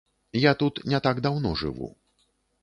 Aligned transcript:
Я 0.43 0.53
тут 0.63 0.81
не 0.93 1.01
так 1.07 1.21
даўно 1.27 1.53
жыву. 1.63 1.91